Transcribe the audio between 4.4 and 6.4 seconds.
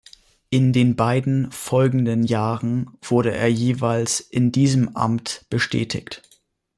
diesem Amt bestätigt.